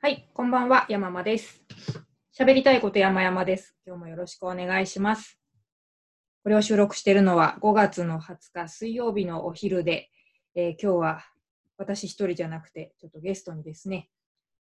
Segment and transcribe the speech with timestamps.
[0.00, 1.60] はい、こんばんは、山間です。
[2.32, 3.74] 喋りたいこと山々です。
[3.84, 5.40] 今日もよろしくお願いします。
[6.44, 10.08] これを収録しているのは5月の20日水曜日のお昼で、
[10.54, 11.24] えー今日は
[11.78, 14.08] 私一人じゃなくて、ちょっとゲストにですね、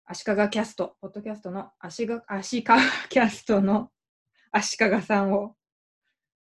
[0.04, 3.90] 足利キャスト、ポッドキャストの足が足利キャストの
[4.50, 5.54] 足利さんを、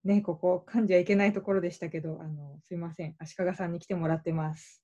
[0.04, 4.84] ね、ここ噛んじゃいけないところでしたけど、あのすいません、足利さんに来てもらってます。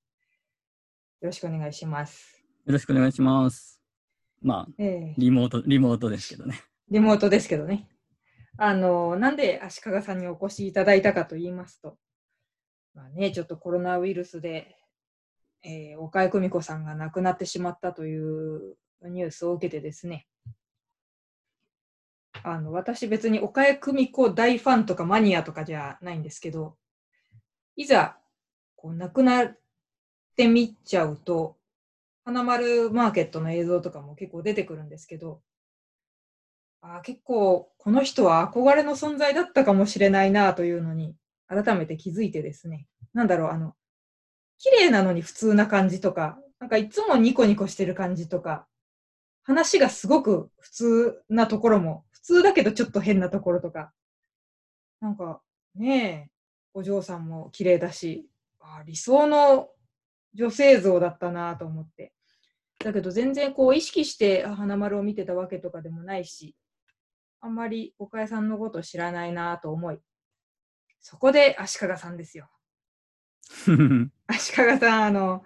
[1.21, 2.40] よろしくお願いします。
[2.71, 3.81] よろしくお願いします。
[4.41, 6.63] まあ、えーリモート、リモートですけどね。
[6.89, 7.89] リモートですけどね。
[8.57, 11.97] あの、なんで足利さんにお越しいただいたかと言いますと、
[12.93, 14.73] まあね、ちょっとコロナウイルスで、
[15.65, 20.27] えー岡井久美子さんが亡くなってしまったというニュースを受けてですね、
[22.41, 26.77] あの、私別に岡井久美子大ファンとかマニアとかじゃないんですけど、
[27.75, 28.17] いざ、
[28.77, 29.57] こう、亡くなっ
[30.37, 31.57] てみちゃうと、
[32.23, 35.41] 花丸マーケットの映像とかも結構出てくるんですけど、
[36.81, 41.15] あ結構この人は憧れの存在だったかもしれないなというのに
[41.47, 43.75] 改めて気づいてですね、なんだろう、あの、
[44.57, 48.67] 綺麗なのに普通な感じとか、なんかいつもニコニコしてる感じとか、
[49.43, 53.91] 話がすごく普通なところも、普通だけどちょっと変なところとか、
[54.99, 55.41] なんか
[55.75, 56.31] ねえ、
[56.73, 58.27] お嬢さんも綺麗だし、
[58.59, 59.69] あ理想の
[60.33, 62.13] 女性像だったなと思って。
[62.79, 66.55] だけど全然こう意識してあ花丸を見てたわけとかでもないし、
[67.39, 69.99] あんまり岡江さんのこと知らないなと思い、
[70.99, 72.49] そこで足利さんですよ。
[74.27, 75.43] 足利さん、あの、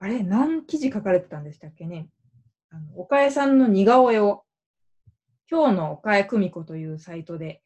[0.00, 2.08] あれ、何記事書かれてたんでしたっけね。
[2.70, 4.44] あの岡江さんの似顔絵を、
[5.48, 7.62] 今日の岡江久美子というサイトで、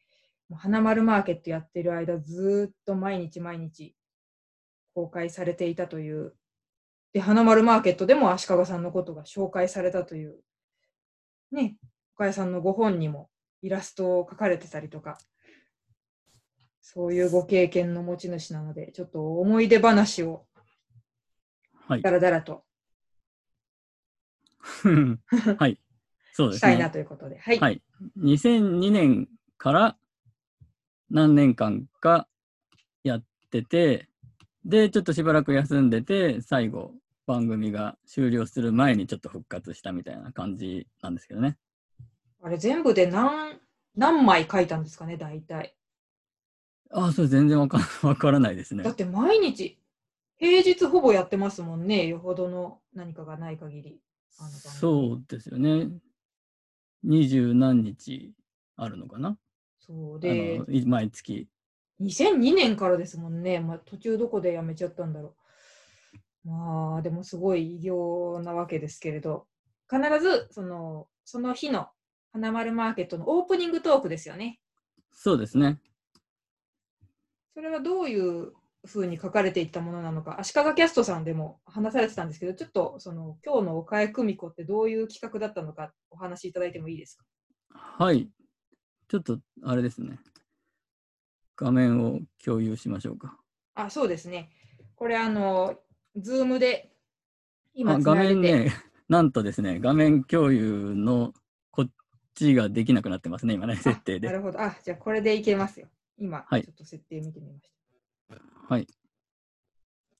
[0.47, 3.95] もう花丸マーケットやってる間、ずーっと毎日毎日
[4.99, 6.33] 公開されていたという、
[7.13, 10.35] で、花丸マーケットでも足利さんのことが紹介されたという、
[11.53, 11.77] ね、
[12.15, 13.29] 岡江さんのご本にも
[13.61, 15.17] イラストを描かれてたりとか、
[16.81, 20.45] そういうご経験の持ち主なので、ちょっと思い出話を
[21.87, 22.11] はいだ。
[22.11, 22.65] らだらと
[24.59, 25.79] はい。
[26.33, 26.91] そうですしたいなね。
[26.91, 27.59] ということで、はい。
[27.59, 27.81] はい。
[28.17, 29.97] 2002年から
[31.09, 32.27] 何年間か
[33.03, 34.08] やってて、
[34.69, 36.93] で、ちょっとしばらく休んでて、最後、
[37.25, 41.57] 番組が終了する前にちょっと復活したみたいな感じなんですけどね。
[42.43, 43.59] あれ、全部で何、
[43.95, 45.75] 何枚書いたんですかね、大体。
[46.91, 48.95] ああ、それ全然わか わからないですねだっ。
[48.95, 49.79] て毎日、
[50.37, 53.99] 平日ほぼやってますもんね、よほどの何かがない限り。
[54.29, 55.89] そうですよね。
[57.03, 58.33] 二十何日
[58.75, 59.35] あるのかな？
[59.79, 61.47] そうあで毎月。
[62.01, 65.35] 2002年からですもんね、まあ、途中どこでやめちゃったんだろ
[66.45, 66.49] う。
[66.49, 69.47] まあ、でもすごい偉業なわけですけれど、
[69.89, 71.87] 必ずそのその日の
[72.31, 74.59] 花丸マーケットのオープニングトークですよね。
[75.11, 75.79] そうですね。
[77.53, 78.53] それはどういう
[78.85, 87.25] ふうに書かれていったものなのか、足利キャストさんでも話されてたんですけど、ちょっとその今日の岡江久美子ってどういう企画だったのかお話しいただいてもいいですか？
[87.73, 88.29] はい。
[89.09, 90.19] ちょっと、あれですね。
[91.59, 93.37] 画面を共有しましょうか。
[93.75, 94.49] あ、そうですね。
[94.95, 95.75] これあの、
[96.15, 96.93] ズームで
[97.73, 98.71] 今あ画面ね、
[99.09, 101.33] なんとですね、画面共有の
[101.71, 101.89] こっ
[102.33, 104.27] ちができなくなってますね、今ね、設定で。
[104.27, 104.61] なるほど。
[104.61, 105.89] あ、じゃあこれでいけますよ。
[106.17, 107.69] 今、はいちょっと設定見てみまし
[108.29, 108.73] た。
[108.73, 108.87] はい。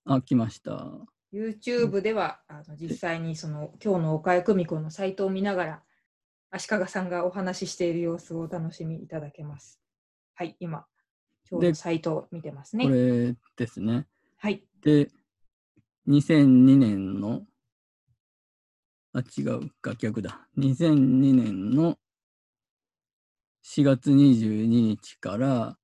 [0.06, 0.90] あ、来ました。
[1.32, 5.84] YouTube では、あの実際にその今日の岡江久美子のサイトを見ながら、
[6.52, 9.80] 足利さんがお話ししている様子をお楽しみいただけます。
[10.36, 10.86] はい、今、
[11.50, 12.90] 今日のでサイトを見てますこね。
[12.90, 14.06] れですね。
[14.38, 15.10] はい、で、
[16.08, 17.46] 2002年の、
[19.14, 20.48] あ、違うか、逆だ。
[20.58, 21.98] 2002年の
[23.64, 25.78] 4月22日から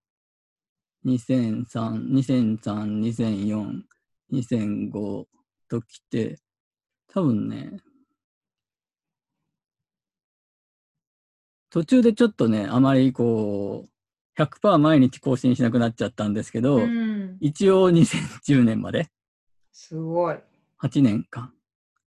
[1.05, 3.83] 2003、2003、2004、
[4.31, 5.25] 2005
[5.67, 6.39] と来て、
[7.07, 7.77] 多分ね、
[11.69, 13.94] 途中でちょっとね、あまりこう、
[14.37, 19.09] 100%毎日更新しなくなっちゃったんですけど、うん、一応2010年まで
[19.71, 20.37] すごい。
[20.81, 21.53] 8年間。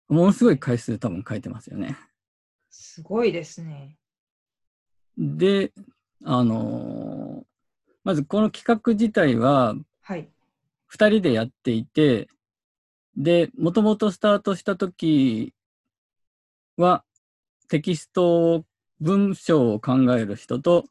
[0.08, 1.96] ものすごい回数多分書いてますよね。
[2.70, 3.96] すごいですね。
[5.16, 5.72] で、
[6.24, 7.48] あのー
[8.04, 10.30] まずこの企画自体ははい。
[10.90, 12.28] 2人でやっていて、
[13.18, 15.52] で、もともとスタートした時
[16.78, 17.04] は
[17.68, 18.64] テキストを、
[19.00, 20.86] 文章を考える人と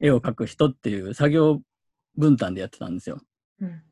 [0.00, 1.60] 絵を描く人っていう作業
[2.16, 3.20] 分担でやってたんですよ。
[3.60, 3.82] うん、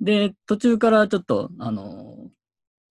[0.00, 2.30] で、途中からちょっと、あの、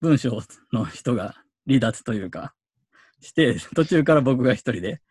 [0.02, 0.40] 文章
[0.72, 1.36] の人が
[1.68, 2.54] 離脱というか、
[3.22, 5.02] して、途中から僕が一人で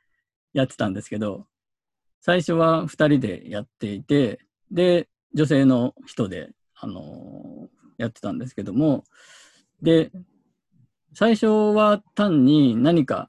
[0.53, 1.47] やってたんですけど、
[2.21, 4.39] 最初は二人でやっていて、
[4.71, 9.05] で、女性の人で、あのーやってたんですけども、
[9.83, 10.11] で、
[11.15, 13.29] 最初は単に何か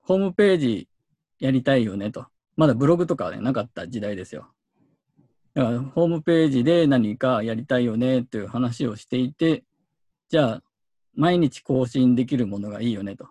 [0.00, 0.88] ホームページ
[1.38, 2.26] やりたいよねと。
[2.58, 4.48] まだブログとかはね、なかった時代ですよ。
[5.54, 9.62] だから、ホームページで何かやりたいよねという話をしていて、
[10.28, 10.62] じゃあ、
[11.14, 13.28] 毎日更新できるものがいいよねと。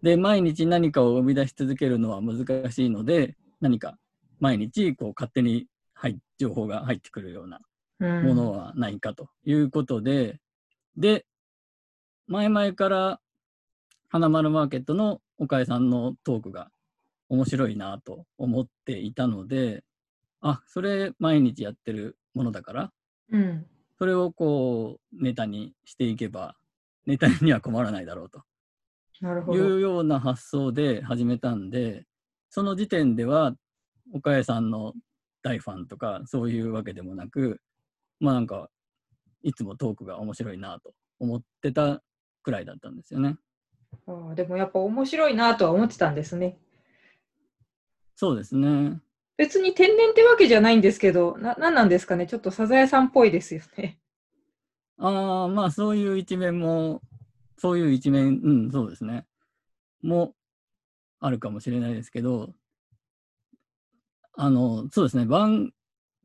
[0.00, 3.98] で、毎日何かを生み出し続けるのは難しいので、何か
[4.38, 7.60] 毎日こう勝手に入情報が入ってくるような
[7.98, 10.38] ものはないかということで、
[10.96, 11.26] で、
[12.28, 13.20] 前々から
[14.08, 16.70] 花丸マーケットの岡江さんのトークが
[17.32, 19.82] 面白いなと思っていたので、
[20.42, 22.92] あ、それ毎日やってるものだから、
[23.30, 23.66] うん。
[23.98, 26.56] それをこうネタにしていけば、
[27.06, 28.42] ネタには困らないだろうと
[29.22, 29.58] なるほど。
[29.58, 32.04] いうような発想で始めたんで、
[32.50, 33.54] その時点では
[34.12, 34.92] 岡江さんの
[35.42, 37.62] 大ファンとかそういうわけでもなく、
[38.20, 38.68] まあなんか、
[39.42, 42.02] いつもトークが面白いなと思ってた
[42.42, 43.36] くらいだったんですよね。
[44.06, 46.58] ああでもやっぱ面白いなとは思ってたんですね。
[48.14, 49.00] そうですね。
[49.36, 52.26] 別に天然ってわけじゃないんですけど、な、なんなんですかね。
[52.26, 53.98] ちょっとサザエさんっぽいですよね。
[54.98, 57.00] ああ、まあそういう一面も、
[57.56, 59.24] そういう一面、うん、そうですね。
[60.02, 60.34] も
[61.20, 62.52] あるかもしれないですけど、
[64.34, 65.72] あの、そうですね、番、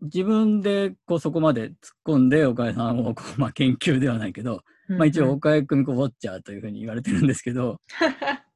[0.02, 1.74] 自分でこうそこまで突っ
[2.06, 7.82] 込んで岡江さんをこう、まあ、研究ではないけど、まあ一応岡江久美子ウォッチャーというふうに言われてるんですけど、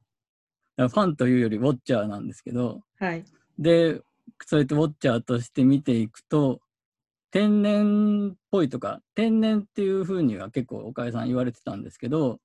[0.76, 3.24] ファンというよりウォッチャーなんですけど、はい。
[3.58, 4.00] で、
[4.46, 6.60] そうやってウォッチャーとして見ていくと、
[7.30, 12.40] 天然っぽいとか、天然っていうふうには結構岡江さん言われてたんですけど、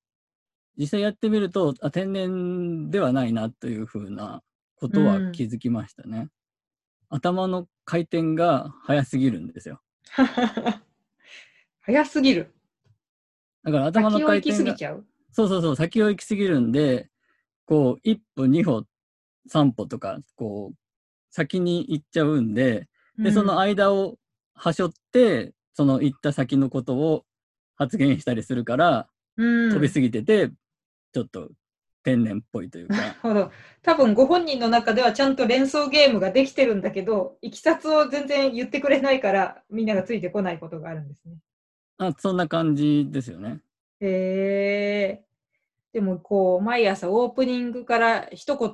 [0.78, 4.44] 実際やってみると、あ天然ではないなというふうな
[4.76, 6.30] ことは気づきましたね。
[7.10, 9.82] 頭の回転が速すぎるんですよ。
[11.82, 12.54] 早すぎる。
[13.64, 15.06] だから頭の先を行き回転が、すぎちゃう。
[15.32, 17.10] そうそうそう、先を行きすぎるんで、
[17.68, 18.86] こう、一歩、二歩、
[19.48, 20.76] 三歩とか、こう、
[21.30, 22.88] 先に行っちゃうんで、
[23.20, 24.18] で、その間を
[24.56, 27.26] はしょって、その行った先のことを
[27.76, 30.50] 発言したりするから、うん、飛びすぎてて、
[31.14, 31.50] ちょっと
[32.04, 33.52] 天然っぽいというか、なるほど。
[33.84, 41.36] 多分ご本人の中ではちゃんと連想ゲームができてるんだけど、いきさつを全然言ってくれないから、みんながついてこないことがあるんですね。
[42.00, 43.60] あそんな感じですよね。
[44.00, 45.24] へえ。
[45.98, 48.70] でもこう、毎朝オープニングから一言、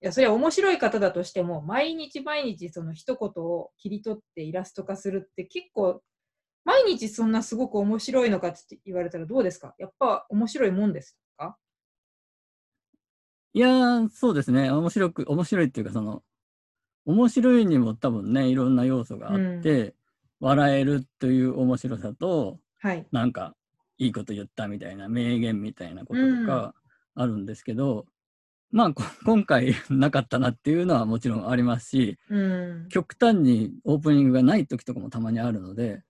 [0.00, 6.00] いや、それは面白い方だとしても、毎日毎日その一言を切り取ってイラスト化するって結構、
[6.64, 9.74] 毎日そんなすごく面白いのかって言われたらどうですか？
[9.76, 11.58] やっぱ面白いもんですか？
[13.52, 14.70] いやー、そうですね。
[14.70, 16.22] 面白く、面白いっていうか、その、
[17.04, 19.94] 面白いにも多分ね、いろんな要素があって、
[20.40, 23.06] 笑えるという面白さと、はい。
[23.12, 23.54] なんか、
[24.00, 26.74] いいこと言ったみたいな、名言みたいなこととか
[27.14, 28.06] あるんですけど、
[28.72, 32.88] まあ、こ 今回なかったなっていうのはもちろんありますし、うん。
[32.88, 36.02] 極端にオープニングがない時とかもたまにあるので。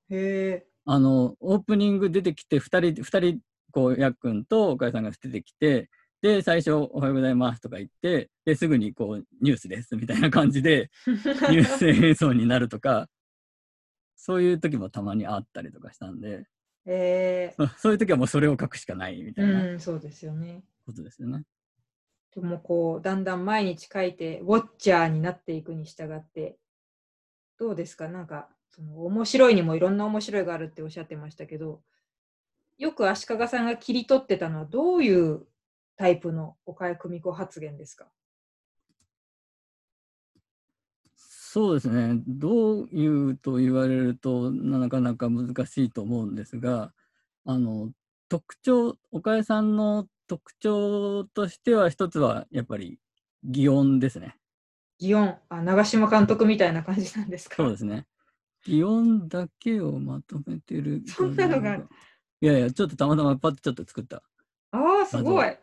[0.85, 3.41] あの、オープニング出てきて、2人、二人、
[3.73, 5.91] こう、やっくんと岡井さんが出てきて、
[6.23, 13.09] で、最初、おはようございますとか言って、で、すぐにこう、ニュースですみたいな感じで、 ニュース映像になるとか、
[14.17, 16.47] そういう時もたまにあったりとかしたんで、
[16.87, 20.63] えそそういう時はもうそれを書くしかないみたいなうん、そうですよね。
[20.87, 21.45] ことですよね。
[22.35, 26.57] でもこう、だんだん毎日書いて、ウォッチャーになっていくに従って、
[27.59, 28.09] どうですか？
[28.09, 31.83] なんか、その面白いにもいろんな面白いがあるっておっしゃってましたけど、
[32.79, 35.47] よく足利さんが切り取ってたのはどういう
[35.97, 38.07] タイプの岡谷久美子発言ですか？
[41.53, 42.23] そうですね。
[42.29, 46.93] どういうと言われるとなかなか難しいと思うんですが、
[47.45, 47.91] あの、
[48.29, 53.01] 特徴、岡江さんの特徴としては一つはやっぱり
[53.43, 54.37] 擬音ですね。
[55.03, 57.57] 祇園、あ、長嶋監督みたいな感じなんですか？
[57.57, 58.07] そうですね。
[58.65, 61.03] 擬音だけをまとめてる。
[61.11, 61.79] そんなのが
[62.43, 64.23] いやいや、ちょっとたまたまパッとちょっと作った。
[64.71, 65.59] ああ、すご画い。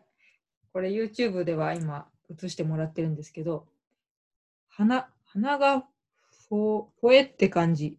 [0.74, 3.70] これ YouTube では今映してもらってるんですけど、
[4.68, 5.84] 鼻、鼻が
[6.50, 7.98] ほ、ほえって感じ。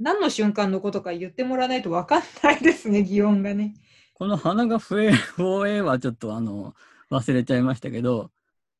[0.00, 3.74] 何の瞬間のことか言ってもらわないとわかんないですね、擬音がね。
[4.14, 6.74] この鼻が増え、 増えはちょっとあの、
[7.10, 8.32] 忘れちゃいましたけど、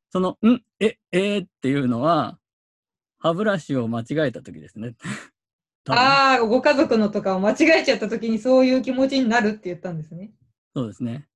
[0.09, 2.37] その、ん、え、えーっていうのは、
[3.19, 4.95] 歯ブラシを間違えた時ですね。
[5.87, 10.33] ああ、ご家族のとかを間違えちゃった時にそういう気持ちになるって言ったんですね。
[10.75, 11.27] そうですね。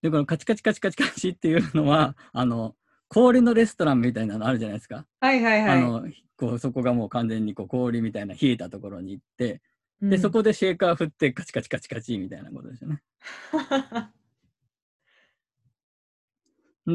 [0.00, 2.76] で、このカチカチカチカチカチっていうのは、あの、
[3.08, 5.06] 氷のレストランみたいなのあるじゃないですか。
[5.20, 5.78] はいはいはい。
[5.78, 6.04] あの、
[6.36, 9.62] こう、そこがもう完全にこう氷みたいな冷えたところに行って、
[10.00, 13.02] で、うんそこでシェーカー振ってカチカチカチカチみたいなことですよね。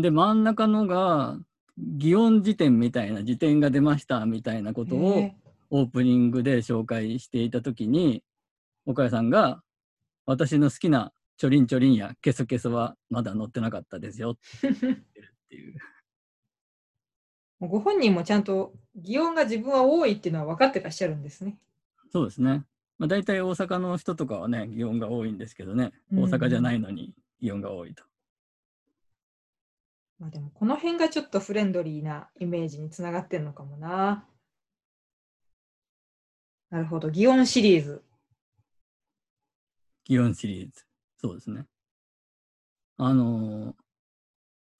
[0.02, 1.38] で、真ん中のが、
[1.98, 5.36] 祇園辞典みたいな辞典が出ましたみたいなことをへ
[5.72, 8.24] オープニングで紹介していたときに、
[8.86, 9.64] 岡谷さんが、
[10.26, 15.78] 私の好きなチョリンチョリンやケソケソはまだ載ってなかったですよってえ言ってるっていう。
[17.68, 21.58] ご本人もちゃんと擬音が自分は多いっていうのは分かってらっしゃるんですね。
[22.12, 22.64] そうですね。
[23.00, 28.04] まあ、大体大阪の人とかはね、祇園が多いんですけどね、うん大阪じゃないのに祇園が多いと。
[30.20, 34.26] まあでもこの辺がちょっとフレンドリーなイメージにつながってんのかもな。
[36.70, 37.10] なるほど。
[37.10, 38.04] 擬音シリーズ。
[40.10, 40.86] 祇園シリーズ。
[41.18, 41.66] そうですね。
[42.98, 43.83] あのー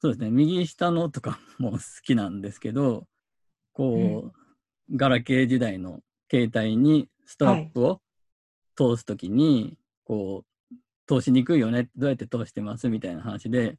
[0.04, 3.08] そうですね、右下のとかも好きなんですけど、
[3.72, 8.02] こう、ガラケー時代の携帯にストラップを
[8.76, 10.76] 通すときに、こう、
[11.08, 13.78] 通しにくいよね、どうやって通してますみたいな話で、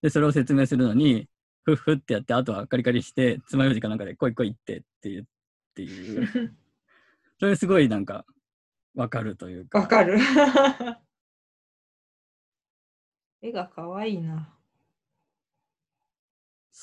[0.00, 1.28] で、それを説明するのに、
[1.64, 5.24] ふっふってやって、あとはカリカリして、爪楊枝かなんかで、こいこいってっていう、っ
[5.74, 6.54] ていう、
[7.40, 8.24] それすごいなんか、
[8.94, 9.80] わかるというか。
[9.80, 10.20] わかる。
[13.42, 14.54] 絵がかわいいな。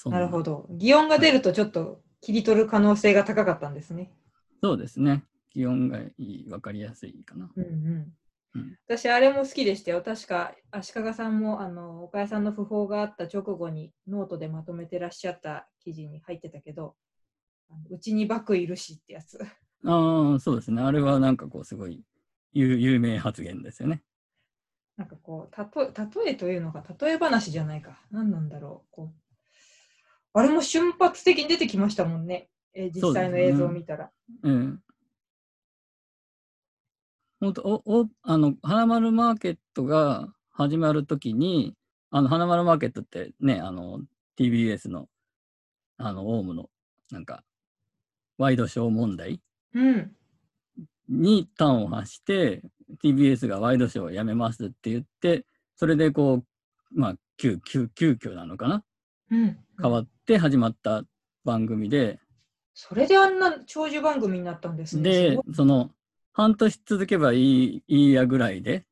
[0.06, 0.68] ななるほど。
[0.72, 4.12] 擬音が出るとちょっと切り取る可能性が高かったんですね。
[4.62, 5.24] そうですね。
[5.50, 7.52] 気温がいい、わかりやすいかな。
[7.56, 7.70] うんうん
[8.56, 10.02] うん私、あれも好きでしたよ。
[10.02, 16.96] 確か、足利さんも、あの、岡谷さんの訃報があった直後に、ノートでまとめてらっしゃった記事に入ってたけど、
[17.90, 19.40] うちにバクいるしってやつ。
[19.86, 20.82] ああ、そうですね。
[20.82, 22.04] あれはなんかこう、すごい
[22.54, 24.04] 有有名発言ですよね。
[24.98, 28.00] なんかこう、たと例えというのが、例え話じゃないか。
[28.12, 28.88] 何なんだろう。
[28.92, 29.21] こう
[30.34, 32.50] あれも瞬発的に出てきましたもんね。
[32.74, 34.12] えー実際の映像を見たら。
[34.44, 34.82] うん。
[37.40, 41.76] 本当おおあの花丸マーケットが始まるときに、
[42.12, 44.02] あの花丸マーケットってね、あの
[44.40, 45.08] TBS の
[45.98, 46.70] あのオウムの
[47.12, 47.44] なんか
[48.38, 49.42] ワイドショー問題
[49.74, 50.12] うん。
[51.10, 52.62] に端を発して、
[53.04, 55.46] TBS がワイドショーをやめますって言って、
[55.76, 56.46] それでこう、
[57.00, 58.84] まあ、急急急遽なのかな
[59.30, 59.58] うん。
[59.82, 61.04] 変わって始まった
[61.44, 62.20] 番組で、
[62.74, 65.04] それであんな長寿番組になったんですね。
[65.04, 65.92] でその、
[66.32, 68.86] 半年続けばいいいいやぐらいで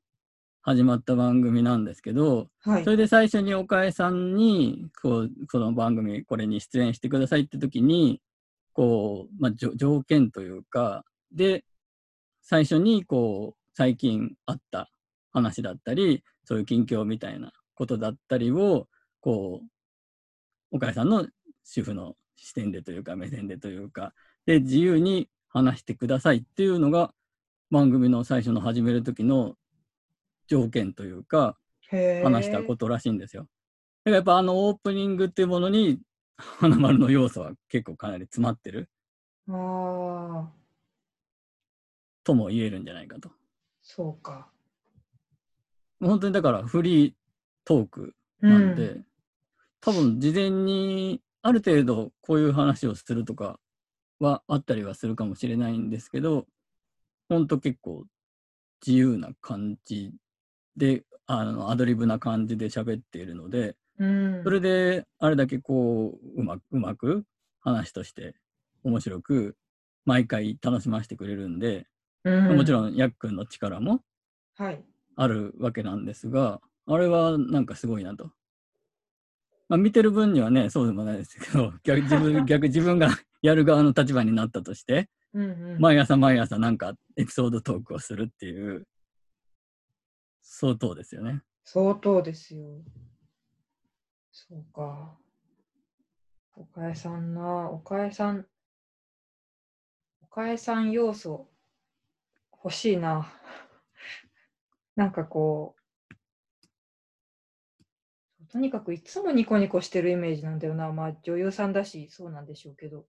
[0.61, 2.83] 始まった番組なんですけど、はい。
[2.83, 8.21] それで最初に岡江さんに、こう、この番組、これに出演してくださいって時に、
[8.73, 11.63] こう、まあ、条件というか、で、
[12.41, 14.89] 最初に、こう、最近あった
[15.31, 18.89] 話だったり、そういう近況みたいなことだったりを、
[19.21, 19.67] こう、
[20.71, 21.27] 岡江さんの
[21.63, 24.13] 主婦の視点でというか、目線でというか、
[24.45, 27.13] で、自由に話してくださいっていうのが、
[27.71, 29.55] 番組の最初の始める時の
[30.47, 31.57] 条件というか、
[32.23, 33.43] 話したことらしいんですよ。
[33.43, 33.51] だか
[34.11, 35.99] らやっぱあのオープニングっていうものに、
[36.37, 38.89] 花丸の要素は結構かなり詰まってる
[39.49, 40.49] ああ、
[42.23, 43.31] とも言えるんじゃないかと。
[43.81, 44.49] そうか。
[45.99, 47.13] 本当にだからフリー
[47.65, 49.01] トークなんで、
[49.81, 53.59] 多分事前にある程度こういう話をするとか
[54.19, 56.45] はあったりはするかもしれないんですけど、
[57.29, 58.05] 本当結構
[58.85, 60.11] 自由な感じ
[60.75, 67.23] で、あのアドリブな感じで喋っているので、うん、それであれだけこううまくうまく
[67.61, 68.33] 話として
[68.83, 69.55] 面白く
[70.05, 71.85] 毎回楽しませてくれるんで、
[72.23, 74.01] うん、もちろんやっくんの力も
[74.57, 74.83] はい。
[75.15, 78.31] あるわけなんですが、あれはなんかすごいなと。
[79.69, 83.07] まあ、見てる分にはね、そうでもないですけど、 逆自分 逆自分が
[83.41, 88.87] やる側の立場になったとして、うんうん、毎朝毎朝なんかエピソードトークをするっていう、
[90.41, 91.43] 相当ですよね。
[91.63, 92.83] 相当ですよ。
[94.31, 95.15] そうか。
[96.55, 98.47] 岡江さんな、岡江さん、
[100.21, 101.47] 岡江さん要素
[102.51, 103.31] 欲しいな。
[104.95, 105.78] なんかこう、
[108.51, 110.91] とにかくいつもニコニコしてるイメージなんだよな。
[110.91, 113.05] まあ女優さんだし、そうなんでしょうけど。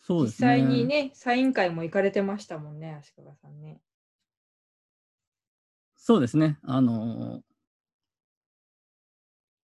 [0.00, 0.48] 実そうですね。
[0.48, 3.80] 際にね、サイン会も行かれてましたもんね、足利さんね。
[5.96, 6.58] そうですね。
[6.62, 7.42] あの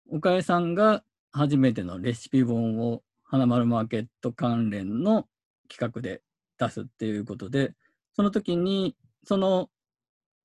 [0.10, 5.28] 岡江さんが初めてのレシピ本を花丸マーケット関連の
[5.68, 6.22] 企画で
[6.58, 7.74] 出すっていうことで、
[8.16, 9.70] その時に、その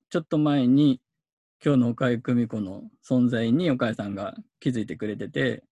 [0.09, 0.99] ちょっと前に、
[1.63, 5.63] 今日の岡井久美子の存在に岡井さんが気づいてくれてて、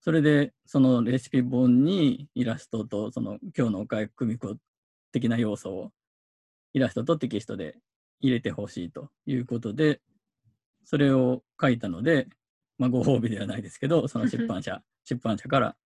[0.00, 4.54] それでそのレシピ本にイラストとその今日の岡井久美子
[5.10, 5.90] 的な要素を
[6.72, 7.76] イラストとテキストで
[8.20, 10.00] 入れてほしいということで、
[10.84, 12.28] それを書いたので、
[12.78, 15.76] まあ、ご褒美ではないですけど、 その出版社、出版社から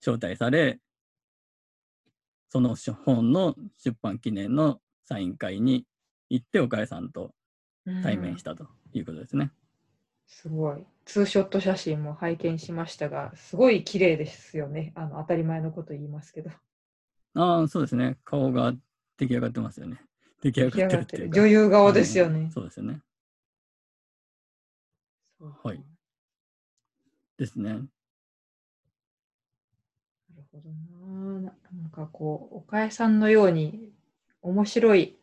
[0.00, 0.78] 招待され、
[2.48, 5.84] その本の出版記念のサイン会に
[6.30, 7.34] 行って、岡江さんと
[8.02, 9.50] 対面したということですね。
[10.26, 10.84] すごい。
[11.04, 14.92] ツーショット写真も拝見しましたが、すごい綺麗ですよね。
[14.94, 16.50] あの当たり前のこと言いますけど。
[17.34, 18.18] ああ、そうですね。
[18.24, 18.74] 顔が
[19.16, 20.00] 出来上がってますよね。
[20.42, 22.50] 出来上がってるっていう女優顔ですよね。
[22.52, 23.00] そうですよね。
[25.40, 25.82] はい。
[27.36, 27.70] ですね。
[27.70, 27.88] なる
[30.52, 31.52] ほどな。
[31.72, 33.92] なんかこう、岡江さんのように
[34.42, 35.16] 面白い、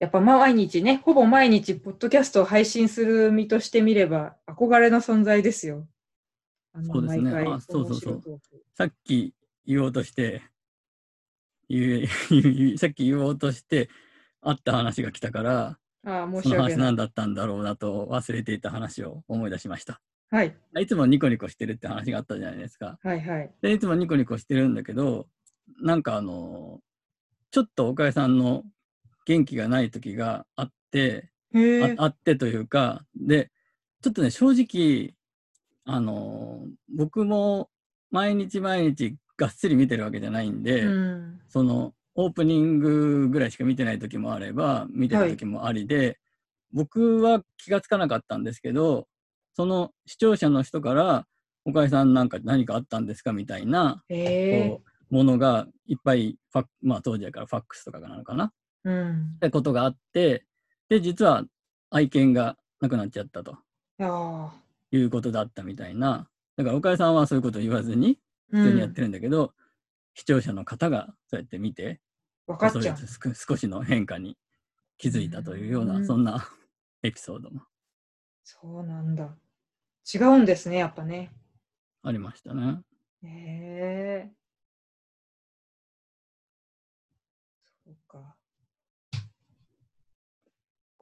[0.00, 5.86] やっぱ毎日ね、ほぼ毎日、ポッドキャストを配信する身としてみれば、憧れの存在ですよ。
[6.90, 7.30] そうですね。
[7.30, 8.22] あそうそうそう。
[8.74, 9.34] さっき
[9.66, 10.42] 言おうとして、
[11.68, 12.08] 言
[12.78, 13.90] さっき言おうとして、
[14.40, 20.00] あった話が来たから、あその話何だったんだろうなと忘れていた話を思い出しました。
[20.30, 20.56] はい。
[20.80, 22.98] いつもニコニコしてるって話があったじゃないですか。
[23.02, 23.52] はいはい。
[23.60, 25.28] で、いつもニコニコしてるんだけど、
[25.82, 26.80] なんかあの、
[27.50, 28.64] ちょっと岡江さんの
[29.30, 33.52] 元気がない時があって、ああってというか、で、
[34.02, 35.14] ちょっとね、正直、
[35.84, 37.70] あの、僕も
[38.10, 46.16] 毎日毎日がっつり見てるわけじゃないんで、うん、その、オープニングぐらいしか見てない時もあれば、見てた時もありで、はい、
[46.72, 49.06] 僕は気がつかなかったんですけど、
[49.54, 51.26] その視聴者の人から、
[51.64, 53.32] 岡井さんなんか何かあったんですか？
[53.32, 58.50] みたいな、こうものがいっぱいファまあ当時だからファックスとかなのかな、
[58.84, 60.44] うん、ってことがあって、
[60.88, 61.44] で、実は
[61.90, 63.58] 愛犬が亡くなっちゃったと
[64.90, 66.28] いうことだったみたいな。
[66.56, 68.18] だから岡井さんはそういうこと言わずに
[68.50, 69.50] 普通にやってるんだけど、うん、
[70.14, 72.00] 視聴者の方がそうやって見て、
[72.46, 74.36] 分かっちゃう少しの変化に
[74.98, 76.48] 気づいたというような、うん、そんな
[77.02, 77.62] エピソードも。
[78.44, 79.36] そうなんだ。
[80.12, 81.32] 違うんですね、やっぱね。
[82.02, 82.80] ありましたね。
[83.22, 83.28] へ
[84.26, 84.32] え。
[87.84, 88.36] そうか。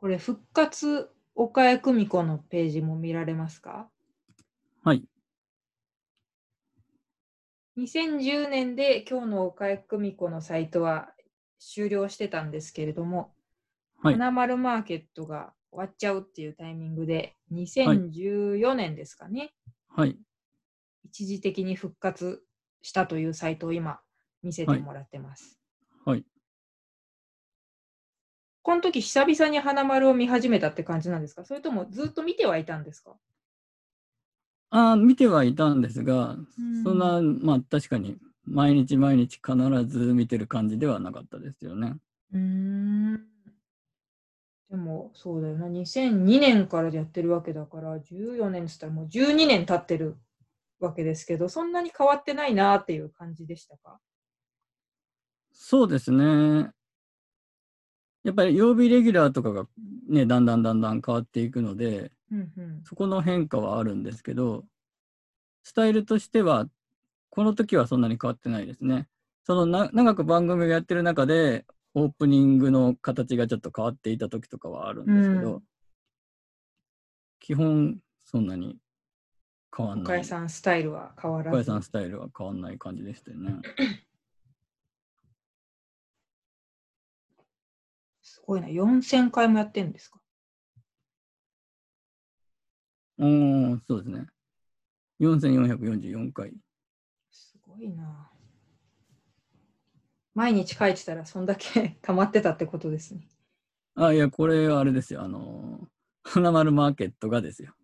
[0.01, 3.91] これ、復活岡谷久美子のページも見られますか？
[4.85, 5.05] はい。
[7.77, 11.11] 2010年で今日の岡谷久美子のサイトは
[11.59, 13.33] 終了してたんですけれども、
[14.01, 19.53] はい、花丸マーケットが終わっちゃうっていうタイミングで、2014年ですかね。
[19.89, 20.17] はい。
[21.07, 22.45] 一時的に復活
[22.83, 23.99] したというサイトを今
[24.45, 25.59] 見せてもらってます。
[26.05, 26.25] はい。
[28.69, 31.43] この時久々に花丸を見始めたって感じなんですか？
[31.47, 33.17] それともずっと見てはいたんですか？
[34.69, 36.37] あ見てはいたんですが、
[36.85, 41.95] そんな、まあ確かに毎日毎日必ず見てる感じではなかったですよね。
[42.35, 43.17] うん。
[44.69, 45.67] でも、そうだよな。
[45.69, 50.19] 2002年からやってるわけだから、14年っつったらもう12年経ってる
[50.79, 53.99] わけですけど、そんなに変わってないなっていう感じでしたか？
[55.53, 56.71] そうですね。
[58.29, 59.64] やっぱり曜日レギュラーとかが
[60.07, 64.64] ね、だんだんだんだん変わっていくので、うんうん、そこの変化はあるんですけど、
[65.62, 66.67] スタイルとしては、
[67.31, 69.09] この時はそんなに変わってないですね。
[69.45, 71.64] そのな長く番組をやってる中で、
[71.95, 75.62] オープニングの形がちょっと変わっていた時とかはあるんですけど、うん、
[77.41, 78.77] 基本そんなに
[79.75, 80.05] 変わんない。
[80.05, 81.49] 岡谷さんスタイルは変わらず。
[81.49, 83.55] 岡谷さんスタイルは変わんない感じでしたよね。
[88.49, 90.19] ごいな、4000回もやってるんですか？
[93.19, 94.27] うん、そうですね。
[95.21, 96.53] 4444回。
[97.31, 98.31] すごいな。
[100.35, 103.29] 毎日書いてたらそんだけ溜まってたってことですね。
[103.97, 105.23] あ、いや、これはあれですよ。
[105.23, 105.89] あの、
[106.23, 107.75] 花丸マーケットがですよ。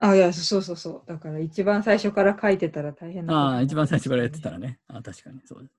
[0.00, 1.08] あ、いや、そうそうそう。
[1.08, 4.80] だから一番最初から書いてたら大変な、ね、ああ、一番最初からやってたらね。
[4.88, 5.74] あ確かにそうです。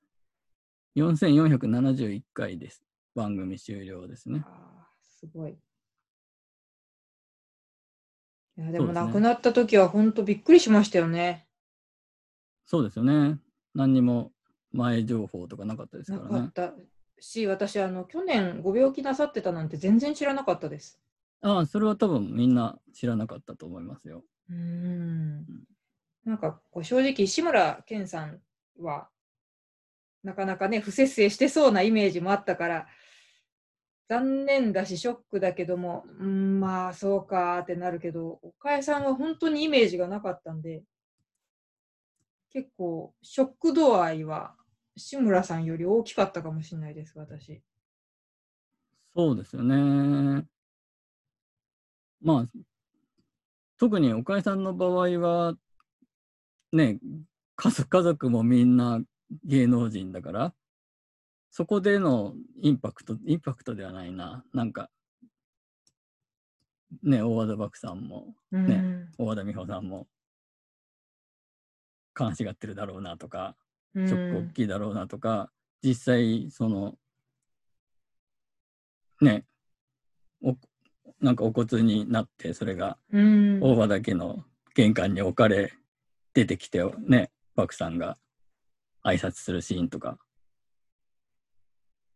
[0.96, 2.84] 4471回です。
[3.16, 4.44] 番組終了ですね。
[4.46, 5.52] あすごい。
[5.52, 5.56] い
[8.62, 11.48] や、でも亡くなった時は本当びっくりしましたよね。
[12.66, 13.40] そうですよね。
[13.74, 14.32] 何にも
[14.72, 16.30] 前情報とかなかったですからね。
[16.30, 16.74] なかった
[17.20, 21.00] し、私、あの、去年ご病気なさってたなんて全然知らなかったです。
[21.42, 24.24] ああ、それは多分みんな知らなかったと思いますよ。
[24.50, 25.46] うん。
[26.26, 28.40] なんかこう正直、志村けんさん
[28.80, 29.10] は、
[30.24, 32.88] なかなかね、不節制してそうなイメージもあったから、
[34.10, 40.84] 残念だし、ショックだけども、うん、まあ、そうかってなるけど、岡江さんは本当にイメージがなかったんで、
[42.52, 44.56] 結構、ショック度合いは
[44.98, 47.62] 志村さんより大きかったかもしれないです、私。
[49.16, 50.46] そうですよね。
[52.22, 52.50] まあ、
[53.78, 55.54] 特に岡井さんの場合は、
[56.74, 57.00] ね、
[57.56, 59.02] 家族家族もみんな
[59.44, 60.54] 芸能人だから、
[61.52, 64.90] そこでのインパクト、インパクトではないな、なんか、
[67.04, 69.10] ね、大和田漠さんも、うん。
[69.18, 70.08] 大和田美穂さんも、
[72.20, 73.56] 悲しがってるだろうなとか、
[73.96, 74.08] うん。
[74.08, 75.52] ショック大きいだろうなとか、
[75.84, 76.96] 実際、その、
[79.22, 79.46] ね、
[80.42, 80.56] お
[81.20, 83.60] なんかお骨になって、それがうん。
[83.62, 85.74] 大和田家の玄関に置かれ、
[86.34, 88.18] 出てきて、ね、漠さんが
[89.04, 90.18] 挨拶するシーンとか、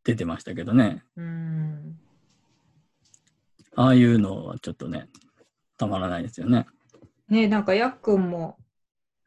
[0.03, 1.99] 出てましたけどね、うん
[3.75, 5.07] ああいうのはちょっとね、
[5.77, 6.67] たまらないですよね。
[7.27, 8.57] ねなんかやっくんも、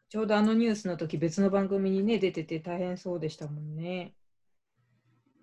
[0.09, 4.15] ちょうどあのニュースの時別の番組にね、出てて大変そうでしたもんね。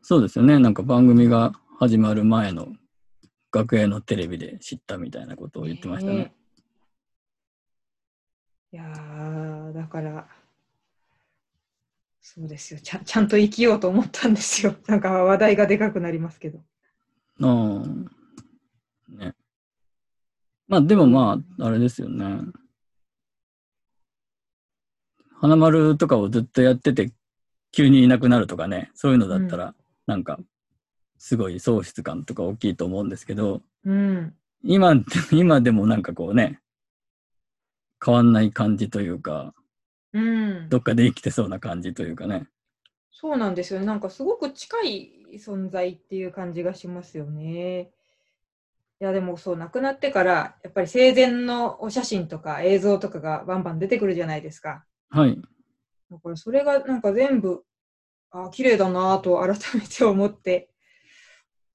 [0.02, 2.68] そうですよね、なんか番組が始まる前の
[3.52, 6.34] 学園のテレビで知ったみたいなことを言ってましたね。
[8.72, 10.28] えいやー、だから、
[12.26, 13.04] そうですよちゃん。
[13.04, 14.76] ちゃんと生きようと思ったんですよ。
[14.88, 16.64] なんか話題がでかくなりますけど。
[17.42, 19.36] ああ、ね。
[20.70, 22.40] まあでもまあ、あれですよね。
[25.34, 27.12] 花丸とかをずっとやってて、
[27.74, 29.76] 急にいなくなるとかね、そういうのだったら、
[30.08, 30.40] なんか、
[31.18, 34.34] すごい喪失感とか大きいと思うんですけど、うん。
[34.64, 34.96] 今、
[35.34, 36.62] 今でもなんかこうね、
[38.04, 39.54] 変わんない感じというか、
[40.14, 40.70] うん。
[40.70, 42.48] どっかで生きてそうな感じというかね。
[43.12, 43.86] そうなんですよね。
[43.86, 47.92] なんかすごく近い存在っていう感じがしますよね。
[49.02, 54.86] いやでもそう亡くなってからやっぱり生前のお写真とか映像とかがバンバン出てくるじゃないですか。
[55.10, 55.42] はい。
[56.10, 57.64] だからそれがなんか全部
[58.32, 60.70] あ綺麗だなぁと改めて思って、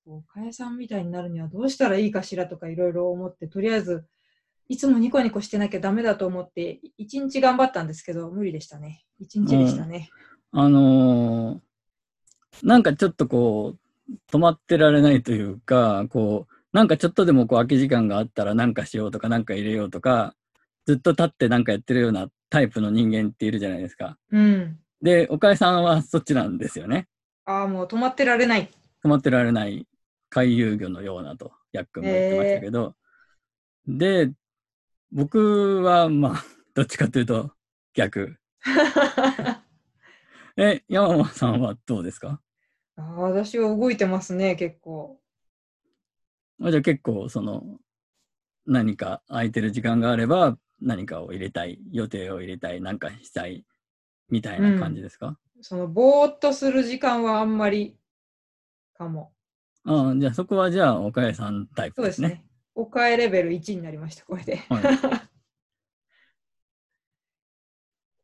[0.05, 4.07] こうかやさんみたいになるにはどうしたらいいかしらとかいろいろ思って、とりあえず
[4.69, 9.05] いつもニコニコしてなきゃダメだと思って一日頑張ったんですけど無理でしたね。
[9.19, 10.11] 一日でしたね。
[10.53, 11.69] あのー
[12.63, 20.35] なんかちょっとこう、止まってられないというか、こう、なんかちょっとでもこう空き時間があったらなんかしようとかなんか入れようとか、
[20.87, 24.19] ずっと立ってなんかやってるようなタイプの人間っているじゃないですか。
[24.33, 24.79] うん。
[25.03, 27.07] で、岡井さんはそっちなんですよね。
[27.45, 28.69] ああ、もう止まってられない。
[29.05, 29.87] 止まってられない
[30.31, 32.95] 回遊魚のようなと、ヤックンも言ってましたけど、
[33.87, 34.33] で、
[35.11, 36.45] 僕はまあ、
[36.75, 37.53] どっちかというと
[37.95, 38.37] 逆。
[40.57, 42.41] え、山間さんはどうですか？
[42.97, 45.21] ああ私は動いてますね、結構。
[46.61, 47.79] あじゃあ結構その
[48.67, 53.65] 何か空いてる時間があれば何かを入れたい予定を入れたいなんかしたい
[54.29, 57.97] みたいな感じですか、そのぼーっとする時間はあんまり
[58.95, 59.33] かも。
[59.85, 62.13] ああじゃあそこはじゃあ岡谷さんタイプでね。
[62.13, 62.48] そうですすね。
[62.79, 64.59] おかえレベル1になりました、これで。
[64.69, 64.83] はい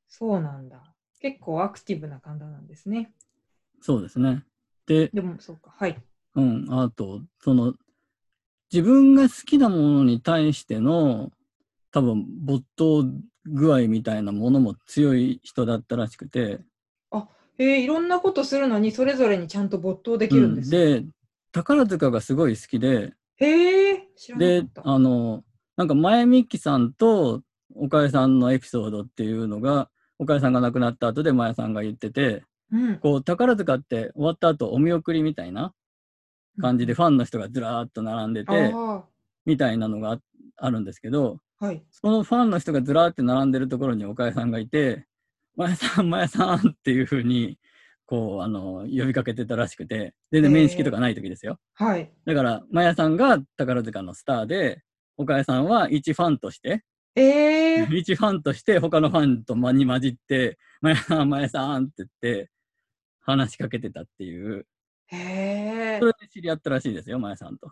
[0.07, 0.95] そうなんだ。
[1.19, 3.13] 結構アクティブな感じなんですね。
[3.81, 4.45] そうですね。
[4.87, 5.75] で、でも、そうか。
[5.77, 6.01] はい。
[6.37, 7.75] うん、あとその
[8.73, 11.33] 自分が好きなものに対しての
[11.91, 13.05] 多分没頭
[13.45, 16.61] 具合みたいなものも強い人だったらしくて、
[17.59, 21.01] えー、いろんなことするのに、それぞれにちゃんと没頭できるんですね。
[21.01, 21.05] で
[21.51, 24.83] 宝塚がすごい好きで、へえ、知らなでかった。
[24.85, 25.45] あの
[25.77, 27.43] なんか前美樹さんと
[27.75, 35.73] 岡江さんのエピソードっていうのが岡江さんが亡くなった後で前さんが言っててうん、こう宝塚って終わった後お見送りみたいな
[36.61, 39.05] 感じでファンの人がずらーっと並んでて、あ
[39.45, 40.19] みたいなのがあ
[40.57, 41.85] あるんですけどあ、はい。
[41.91, 45.07] そのファンの人がずらーって並んでるところに岡江さんがいて
[45.57, 47.59] 前さん前さんっていうふうに
[48.07, 51.59] こうあの呼びかけてたらしくて全然面識とかない時ですよ。
[51.75, 52.11] はい。
[52.27, 54.83] だから、マヤさんが宝塚のスターで、
[55.17, 56.85] 岡谷さんは一ファンとして、
[57.17, 62.51] ええ 一ファンとして他のファンと間に混じって、マヤさん、マヤさんって言って
[63.21, 64.67] 話しかけてたっていう、
[65.07, 67.71] へえそれで知り合ったらしいですよ、マヤさんと。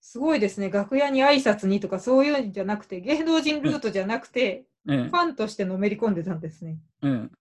[0.00, 0.70] すごいですね。
[0.70, 6.78] 楽屋に挨拶にとかそういうんじゃなくて、芸能人ルートじゃなくて、えファンとしてのめり込んでたんですね。
[7.02, 7.39] え、ええ。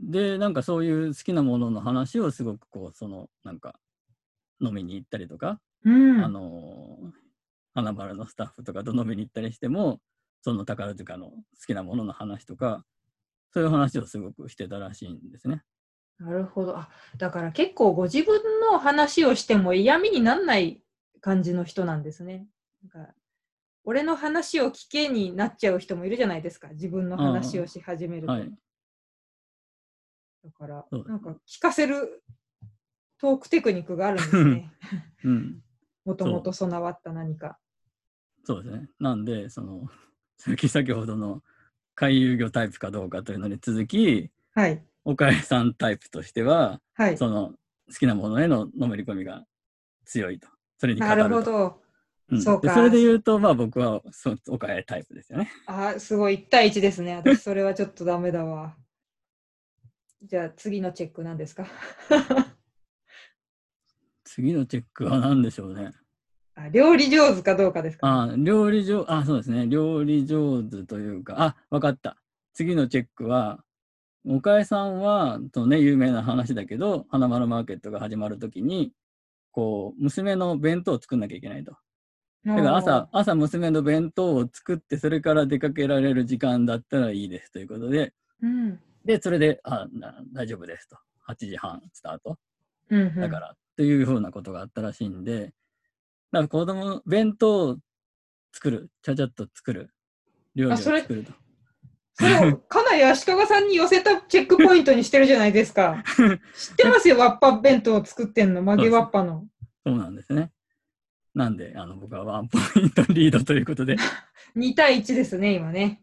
[0.00, 3.78] で、なんかそういう好きなものの話をすごくこう、その、なんか、
[4.60, 6.24] 飲みに行ったりとか、うん。
[6.24, 7.10] あのー
[7.74, 10.00] 花丸のスタッフとかと飲みに行ったりしても、
[10.42, 12.84] その宝塚の好きなものの話とか、
[13.52, 15.62] そういう話をすごくしてたらしいんですね。
[16.18, 16.76] なるほど。
[16.76, 20.82] あ、だから結構ご自分の話をしても嫌味になんない
[21.20, 22.48] 感じの人なんですね。
[22.82, 23.14] なんか
[23.84, 26.68] 俺の話を聞けになっちゃう人もいるじゃないですか。
[26.68, 28.32] 自分の話をし始めると。
[28.32, 28.52] はい。
[30.48, 32.22] だからそう、なんか聞かせる
[33.18, 34.72] トークテクニックがあるんですね。
[35.24, 35.62] うん。
[36.04, 37.58] もともと備わった何か。
[38.44, 38.88] そうですね。
[38.98, 39.88] なんで、その、
[40.38, 41.42] さっき先ほどの
[41.94, 44.82] 回遊魚タイプかどうかというのに続き、はい。
[45.04, 47.18] 岡江さんタイプとしては、はい。
[47.18, 47.54] その
[47.88, 49.44] 好きなものへののめり込みが
[50.04, 50.48] 強いと。
[50.78, 51.82] それに語なるほど。
[52.30, 55.50] うんそうかでそれで言うと、まあ僕はそう岡江タイプですよね。
[55.66, 56.34] あ、すごい。
[56.34, 57.16] 1対1ですね。
[57.16, 58.76] 私、それはちょっとダメだわ。
[60.22, 61.66] じゃあ、次のチェック何ですか？
[64.24, 65.92] 次のチェックは何でしょうね。
[66.54, 69.68] あ料理上手かどうかですか、あ料理上、あ、そうですね。
[69.68, 72.16] 料理上手というか、あ、わかった。
[72.52, 73.62] 次のチェックは、
[74.26, 78.92] 岡江さんは、そのね、有名な話だけど、花丸マーケットが始まるときに、
[79.52, 81.76] こう、娘の弁当を作んなきゃいけないと。
[82.44, 88.80] だから朝、朝娘の弁当を作って、それから出かけられる時間だったらいいですということで、うん。
[89.04, 90.96] で、それで、あ、な大丈夫ですと。
[91.28, 92.38] 8時半スタート。
[92.90, 93.20] うん、うん。
[93.20, 95.52] だから、というふうなことがあったらしいんで、
[96.32, 97.76] だから子供の弁当を
[98.52, 99.90] 作る、ちゃちゃっと作る、
[100.54, 101.32] 料理を作ると。
[102.14, 106.02] それをかなり足利さんに寄せたチェックポイントにしてるじゃないですか。
[106.56, 109.46] 知ってますよ、ワッパ弁当を作ってんの、曲げワッパの。
[109.86, 110.50] そうなんですね。
[111.34, 113.96] なんで、あの、僕はワンポイントリードということで、
[114.56, 116.02] 2対1ですね、今ね。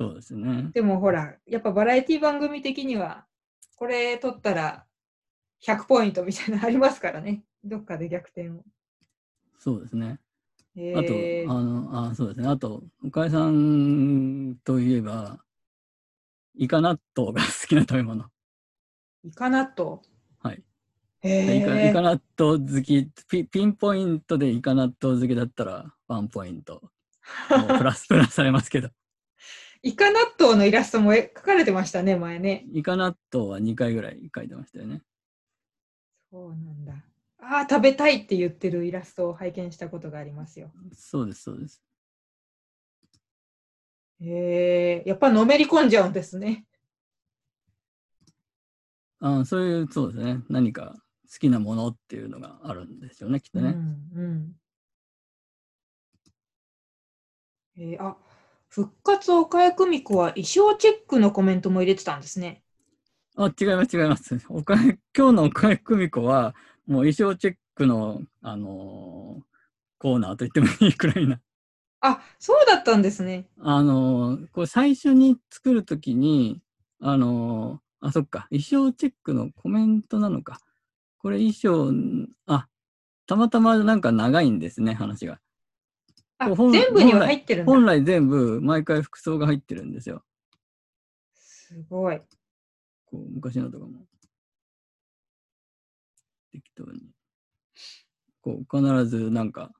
[0.00, 0.70] そうですね。
[0.72, 3.26] でもほら、やっぱバラエティ番組的には、
[3.76, 4.86] これ取ったら
[5.60, 7.44] 100ポイントみたいなのありますからね。
[7.62, 8.64] どっかで逆転を。
[9.58, 10.18] そうですね。
[10.74, 12.48] えあと、ーあの、あ、そうですね。
[12.48, 15.38] あと、岡井さんといえば、
[16.54, 18.24] イカ納豆が好きな食べ物。
[19.22, 20.00] イカ納豆？
[20.42, 20.62] はい。
[21.20, 26.80] へでイカイえカ納豆好きピ、ピンポイントでイカ納豆好きだったら、ワンポイント。
[27.48, 28.88] プラス、プラスされますけど。
[29.82, 32.66] イカ納豆のイラストもえ描かれてましたね、前ね。
[32.72, 35.02] イカ納豆は2回ぐらい書いてましたよね。
[36.30, 36.92] そうなんだ。
[37.38, 40.70] ああ、食べたいって言ってるイラストを拝見したことがありますよ。
[40.92, 41.82] そうです、そうです。
[44.20, 46.66] へえやっぱのめり込んじゃうんですね。
[49.20, 50.42] あそういう、そうですね。
[50.50, 53.70] 何か好きなものっていうのがあるんですよね、きっとね。
[53.70, 54.52] うんうん
[57.78, 58.18] えーあ
[58.70, 62.62] 復活岡谷久美子は衣装チェックのコメントも入れてたんですね。
[63.36, 64.40] あ、違います、違います。
[64.48, 66.54] おかえ今日の岡江久美子は、
[66.86, 69.42] もう衣装チェックの、あのー
[69.98, 71.40] コーナーと言ってもいいくらいな。
[72.00, 73.46] あそうだったんですね。
[73.60, 76.62] あのーこれ最初に作るときに、
[77.00, 80.60] あのーあ、そっか、衣装チェックのコメントなのか。
[81.18, 81.92] これ衣装、
[82.46, 82.68] あ、
[83.26, 85.40] たまたまなんか長いんですね、話が。
[86.40, 87.72] 全部には入ってるんだ。
[87.72, 90.22] 本来全部、毎回服装が入ってるんですよ。
[91.34, 92.18] すごい。
[93.06, 94.06] こう昔のとかも。
[96.50, 97.02] 適当に。
[98.40, 99.70] こう、必ずなんか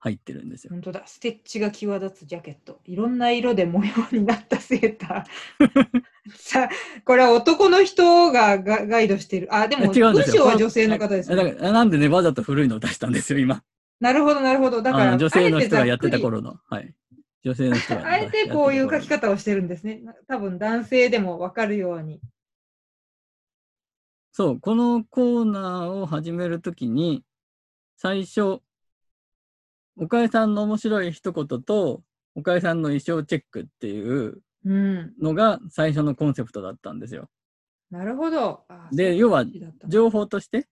[0.00, 0.70] 入ってるんですよ。
[0.72, 1.02] 本当だ。
[1.06, 2.80] ステッチが際立つジャケット。
[2.84, 6.02] いろんな色で模様になったセーター。
[6.34, 6.68] さ
[7.04, 9.54] これは男の人がガガイドしてる。
[9.54, 10.00] あ、でも、違。
[10.00, 11.36] 文章は女性の方ですね。
[11.36, 13.62] だからなんでね、わざと古いのを出したんですよ、今。
[14.00, 14.82] なるほど、なるほど。
[14.82, 16.56] だから、女性の人がやってた頃の。
[16.68, 16.94] はい。
[17.44, 18.06] 女性の人が。
[18.06, 19.28] あえてこういう書き方。
[19.28, 20.00] 方をしてるんですね。
[20.02, 22.20] な多分男性でも分かるように。
[24.32, 27.24] そう、このコーナーを始めるときに、
[27.96, 28.60] 最初、
[29.96, 32.02] 岡江さんの面白い一言と、
[32.34, 35.14] 岡江さんの衣装チェックっていううん。
[35.20, 37.28] のが最初のコンセプトだったんですよ。
[37.90, 38.64] なるほど。
[38.92, 39.44] で要は
[39.88, 40.68] 情報として、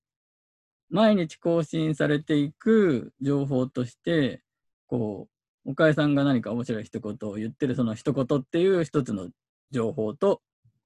[0.90, 4.42] 毎日更新されていく情報として、
[4.86, 5.28] こ
[5.66, 9.28] う、岡江さんが何か面白い一言を言ってるその一言っていう一つの
[9.70, 10.40] 情報と、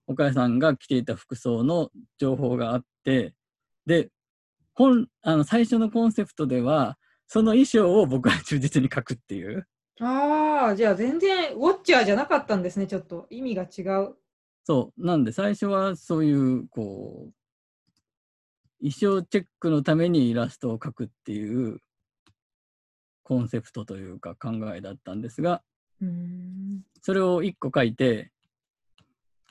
[0.07, 3.35] 岡江さんが着ていた服装の情報があって、
[3.87, 4.11] で、
[4.75, 9.67] 本、あの、最初のコンセプトでは、その衣装を僕は忠実に書くっていう。
[10.01, 13.27] ああ、じゃあ全然ウォッチャーじゃなかったんですね、ちょっと。
[13.31, 14.17] 意味が違う。
[14.65, 15.07] そう。
[15.07, 17.33] なんで最初はそういう、こう、
[18.83, 21.79] 衣装チェックのためにイラストを描くっていう
[23.23, 25.63] コンセプトというか考えだったんですが。
[27.01, 28.33] それを一個書いて、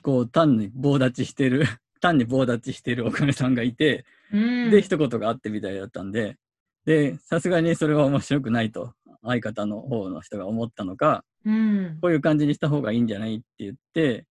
[0.02, 1.64] こう、単に棒立ちしてる、
[2.00, 6.36] 単に棒立ちしてるおかげさんがいて、うん、で、一言があってみたいだったんで、
[6.84, 11.98] で、さすがにそれは面白くないと、相方の方の人が思ったのか、うん。
[12.00, 14.26] こういう感じにした方がいいんじゃないって言って、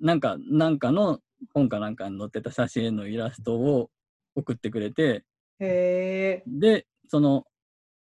[0.00, 1.20] なんか、なんかの
[1.52, 3.90] 本かなんかに載ってた写真のイラストを
[4.34, 5.24] 送ってくれて、
[5.60, 6.44] へえ。
[6.46, 7.44] で、その、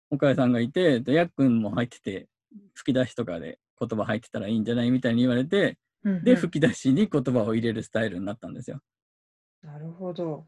[0.09, 2.27] 岡谷さんがいて、で、やっくんも入ってて、
[2.73, 8.81] 吹き出しとかで言葉入ってたらいいんじゃないみたいに言われて、で、うんうん吹き出しに言葉を入れるスタイルになったんですよ。
[9.61, 10.45] なるほど。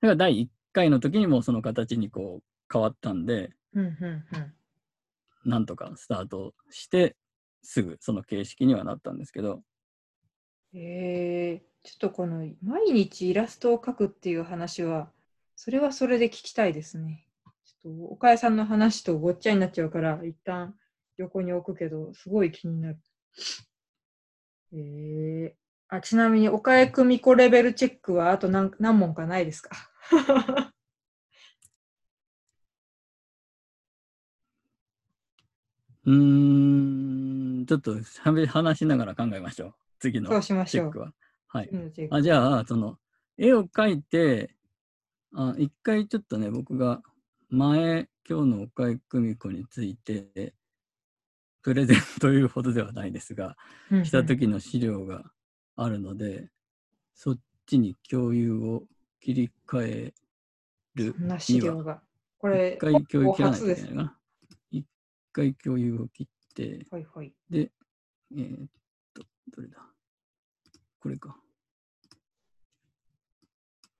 [0.00, 4.24] から第1回の時にもうその形にこう変わったんで、うんうん
[5.44, 5.50] うん。
[5.50, 7.16] なんとかスタートして、
[7.62, 9.62] すぐその形式にはなったんですけど、
[10.74, 11.62] へえ。
[11.86, 15.08] ちょっとこの毎日イラストを描くっていう話は、
[15.54, 17.28] それはそれで聞きたいですね。
[17.64, 20.74] ちょっと岡谷さんの話とごっちゃになっちゃうから、一旦
[21.16, 22.98] 横に置くけど、すごい気になる。
[24.72, 25.56] へえ。
[25.88, 29.70] あ、ちなみに岡谷久美子レベルチェックはあと何何問かないですか？
[36.04, 39.74] うーん、ちょっとしゃべ話しながら考えましょう。
[40.00, 40.30] 次の。
[40.40, 41.12] チェックは。
[41.56, 41.70] はい。
[42.10, 42.98] あじゃあ、その、
[43.38, 44.54] 絵を描いて、
[45.34, 47.02] あ一回ちょっとね、僕が
[47.48, 50.54] 前、今日の岡井久美子について、
[51.62, 53.56] プレゼンというほどではないですが、
[53.90, 55.24] うんうんした時の資料が
[55.76, 56.50] あるので、
[57.14, 58.82] そっちに共有を
[59.20, 60.14] 切り替え
[60.94, 62.02] るには、料が。
[62.38, 64.18] これ一、回共有切らないといけないかな。
[64.70, 64.86] 一
[65.32, 67.32] 回共有を切って、はいはい。
[67.48, 67.72] で、
[68.32, 68.68] えーっ
[69.14, 69.22] と、
[69.56, 69.78] どれだ？
[71.00, 71.36] これか。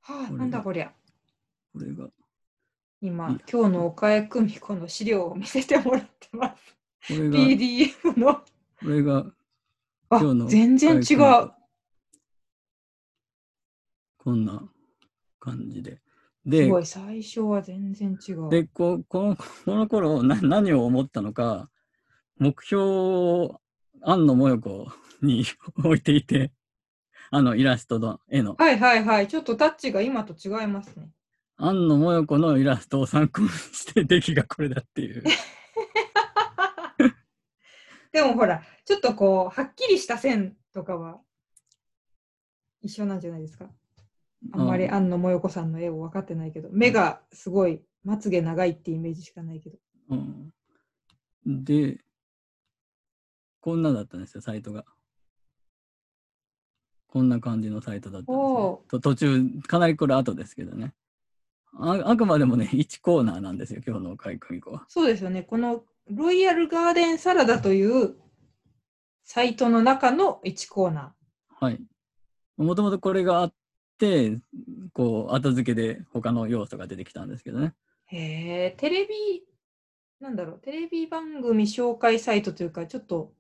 [0.07, 0.93] はあ、なんだこりゃ。
[1.73, 2.09] これが、
[3.01, 6.77] 今今日の岡江久美子の資料を見せてもらってます。
[7.09, 8.35] これが、PDF の。
[8.35, 8.45] こ
[8.85, 9.27] れが
[10.11, 11.51] あ今日の、全然違う子。
[14.19, 14.63] こんな
[15.41, 15.97] 感じで。
[15.97, 16.01] す
[16.51, 18.49] でご、い、最初は全然違う。
[18.49, 21.69] でここのこの頃な何を思ったのか、
[22.39, 23.61] 目標を
[24.03, 24.87] 庵野もよこ
[25.21, 25.45] に
[25.83, 26.53] 置いていて、
[27.31, 28.55] あのイラストの絵の。
[28.57, 29.29] はいはいはい。
[29.29, 31.11] ちょっとタッチが今と違いますね。
[31.57, 35.25] 庵野もよこのイラストを参考にして出来がこれだっていう。
[38.13, 41.21] でもほら、ちょっとこう、はっきりした線とかは
[42.83, 43.71] 一緒なんじゃないですか。
[44.53, 49.79] あんまりあ庵野もよこさんの絵を分かってないけど、目がすごいまつげ長いってイメージしかないけど。
[50.11, 50.53] うん
[51.47, 52.01] で、
[53.61, 54.85] こんなだったんですよ、サイトが。
[57.17, 58.89] こんな感じのサイトだったんです。
[58.91, 60.93] と途中、かなりこれ後ですけどね。
[61.73, 64.85] ああくまでもね、1コーナーなんですよ、今日の開久美子は。
[64.87, 65.43] そうですよね。
[65.43, 68.17] このロイヤルガーデンサラダという
[69.25, 71.15] サイトの中の1コーナ
[71.59, 71.81] はい。
[72.59, 73.55] もともとこれがあっ
[73.97, 74.39] て、
[74.93, 77.73] こう、後付けで他の要素が出てきたんですけどね。
[78.13, 78.17] ー。
[78.19, 79.43] へえ、テレビ、
[80.21, 83.33] なんだろう、テレビ番組紹介サイトというか、ちょっと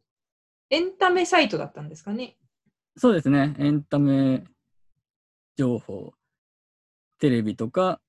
[0.71, 2.39] エンタメサイトだったんですかね。
[2.97, 4.45] そうですね、エンタメ
[5.57, 6.13] 情報、
[7.19, 8.01] テレビとか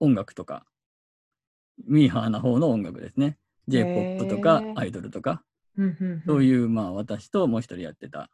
[0.00, 0.66] 音楽とか、
[1.86, 3.38] ミーハーな方の音楽ですね。
[3.68, 5.42] J-POP とかアイドルとか、
[6.26, 8.30] そういう、まあ私ともう一人やってた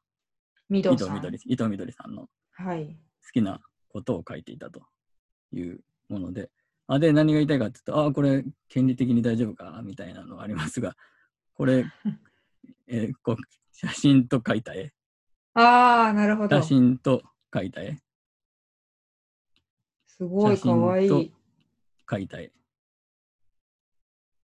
[0.78, 0.82] 伊。
[1.04, 2.86] 藤みどり伊藤みどりさんのはい。
[2.86, 4.82] 好きなことを書いていたと
[5.52, 6.50] いうもので、
[6.86, 10.96] あで、何が言いたいかっていうと、あこれ、権利的に大丈夫かみたいなのがありますが、
[11.54, 11.84] これ、
[12.88, 13.36] えーこう
[13.72, 14.92] 写真と描いた絵、
[15.54, 16.68] ああ、なるほど写。
[16.68, 17.98] 真と描いた絵、
[20.06, 21.32] すごいかわいい。
[22.08, 22.52] 描いた絵、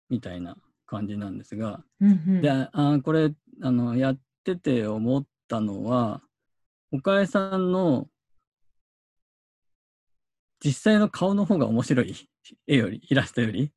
[0.10, 3.34] みたいな感じなんですが、うんうんで、あこれ
[3.64, 6.22] あの、やってて思ったのは、
[6.92, 8.08] 岡江さんの
[10.64, 12.16] 実際の顔の方が面白い、
[12.68, 13.72] 絵より、イラストより。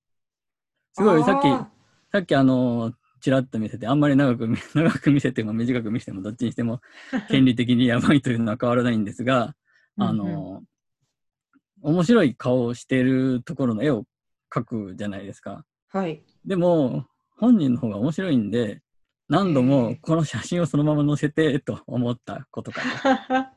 [0.93, 1.71] すごい、さっき、あ
[2.13, 2.93] さっきあの、
[3.25, 6.83] ちらっと見せて、あんまり長く見 長く見せても短く見せてもどっちにしても
[7.31, 10.63] 権利的にやばいというのは変わらないんですが、ーあの、
[11.81, 14.05] 面白い顔をしているところの絵を
[14.51, 15.65] 描くじゃないですか。
[15.89, 16.23] はい。
[16.45, 17.07] でも、
[17.39, 18.83] 本人の方が面白いんで、
[19.31, 22.89] 何度へもえこの写真をそのまま載せてと思ったことかと。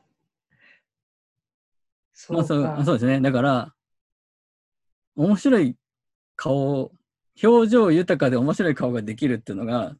[2.14, 2.84] そうまあそうか。
[2.86, 3.20] そうですね。
[3.20, 3.74] だから、
[5.14, 5.76] 面白い
[6.36, 6.90] 顔、
[7.42, 9.94] 表情豊かで面白い顔ができるっていうのが、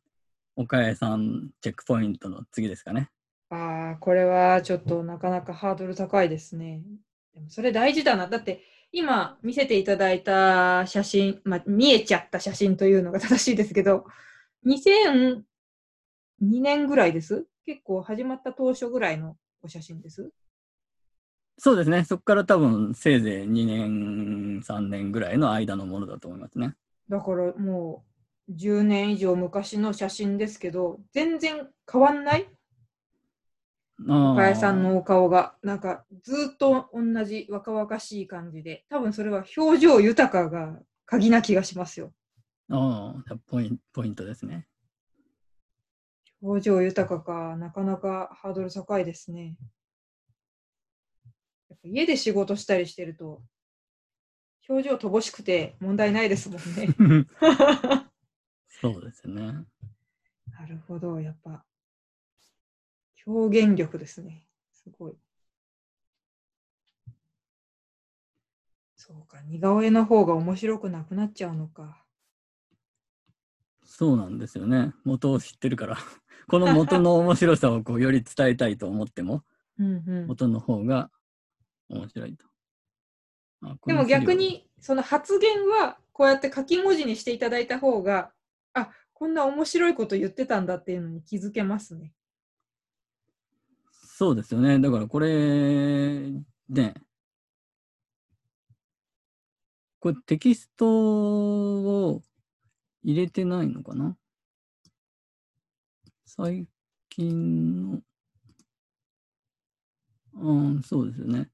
[0.57, 3.11] 岡谷さんチェックポイントの次ですかね。
[3.51, 6.83] ああ、これはちょっとなかなかハードル高いですね。
[7.35, 8.27] でもそれ大事だな。
[8.27, 14.05] だって今見せていただいた写真、まあ、見えちゃった写真というのが正しいですけど、
[14.67, 15.43] 2002
[16.41, 17.47] 年ぐらいです？
[17.65, 20.31] 結構始まった当初ぐらいのお写真です？
[21.59, 22.05] そうですね。
[22.05, 26.75] そこから多分せいぜい2年、3年ぐらいの間のものだと思いますね。
[27.09, 28.05] だからも
[28.49, 32.47] う10年以上昔の写真ですけど、全然変わんない？
[34.09, 42.13] あ岡谷さんのお顔が、なんかずっと同じ若々しい感じで、多分それは表情豊かが鍵な気がしますよ。
[42.71, 44.69] ああ、ポインポイントですね。
[46.41, 49.57] 表情豊かか、なかなかハードル高いですね。
[51.69, 53.43] やっぱ家で仕事したりしてると、
[54.69, 57.27] 表情乏しくて問題ないですもんね。
[58.69, 59.65] そうですね。
[60.53, 61.65] なるほど、やっぱ。
[63.27, 64.47] 表現力ですね。
[64.73, 65.17] すごい。
[68.95, 72.05] そうか、似顔絵の方が面白くなくなっちゃうのか。
[73.85, 74.93] そうなんですよね。
[75.05, 75.97] 元を知ってるから。
[76.47, 79.45] この元の面白さをこうより伝えたいと思っても、
[79.79, 81.11] うんうん、元の方が
[81.89, 82.48] 面白いと。
[83.87, 88.33] でも逆に、その発言はこうやって書き文字にしていただいた方が、
[88.73, 92.13] あこんな面白いこと言ってたんだっていうのに気づけますね。
[93.91, 94.79] そうですよね。
[94.79, 96.31] だからこれ、
[96.69, 96.95] ね、
[100.01, 100.87] これテキスト
[102.11, 102.23] を
[103.03, 104.17] 入れてないのかな？
[106.25, 106.69] 最
[107.09, 108.01] 近の、
[110.35, 111.51] うん、そうですよね。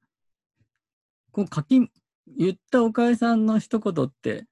[1.35, 1.91] こう書き、
[2.39, 4.47] 言った岡江さんの一言って、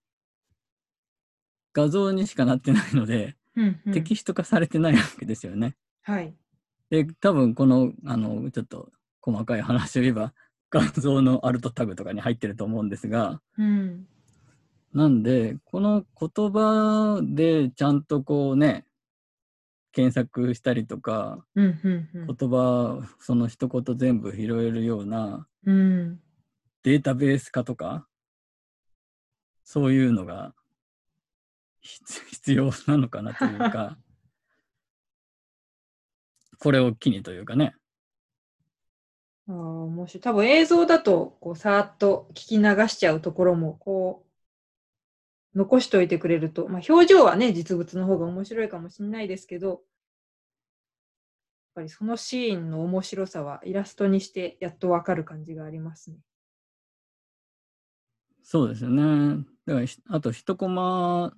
[1.73, 5.77] 画像にしかなってないので、うんうんテキスト化されてないわけですよね。
[6.03, 6.35] はい。
[6.91, 10.35] で、多分この、あの、ちょっと細かい話を言えば、
[10.71, 14.07] 画像のアルトタグとかに入ってると思うんですが、うん。
[14.93, 18.87] なんで、この言葉でちゃんとこうね、
[19.93, 26.21] 検索したりとか、うんうんうん言葉、その一言全部拾えるようなうん。
[26.83, 28.09] データベース化とか、
[29.65, 30.55] そういうのが
[31.81, 33.99] 必 必要なのかなというか、
[36.59, 37.75] これを機にというかね。
[39.49, 40.23] ああ、面白い。
[40.23, 44.25] 多分映像だと、こう、さーっと聞き流しちゃうところも、こ
[45.55, 49.81] う、残しといてくれると、まあ、表情はね、実物の方が面白いかもしれないですけど、やっ
[51.75, 56.19] ぱりそのシーンの面白さはイラストにしてやっとわかる感じがありますね。
[58.43, 59.45] そうですよね。
[59.67, 61.33] だからひ、あと一コマ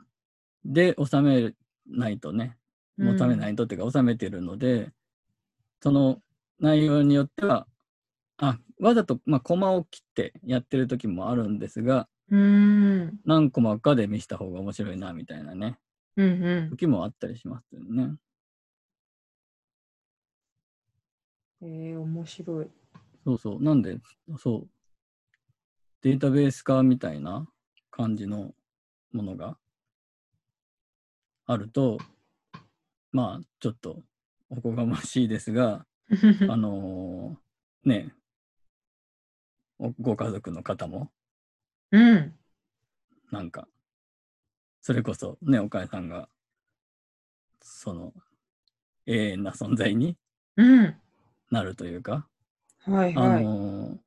[0.64, 1.54] で収め
[1.86, 2.56] ないとね、
[2.98, 4.92] うん収めないとっていうか収めてるので、
[5.82, 6.20] その
[6.60, 7.66] 内容によっては、
[8.38, 13.20] あ、わざと、まあ、コマを切ってやってる時もあるんですが、うーん。
[13.24, 15.78] 何コマかで見せた方が面白いな、みたいなね、
[16.16, 16.70] うんうん。
[16.70, 18.16] 時もあったりしますよね。
[21.62, 22.70] えー、面白い。
[23.24, 23.62] そうそう。
[23.62, 23.98] なんで、
[24.38, 24.68] そう。
[26.04, 27.48] データベース化みたいな
[27.90, 28.52] 感じの
[29.14, 29.56] ものが
[31.46, 31.96] あると、
[33.10, 34.02] まあ、ちょっと
[34.50, 35.86] おこがましいですが、
[36.50, 38.12] あのーね、
[39.78, 41.10] おご家族の方も、
[41.90, 42.34] うん。
[43.32, 43.66] なんか、
[44.82, 46.28] それこそね、お母さんが、
[47.62, 48.12] その、
[49.06, 50.18] 永遠な存在に
[50.56, 50.96] うん。
[51.50, 52.28] なるというか、
[52.84, 53.44] あはいはい。
[53.44, 53.98] のー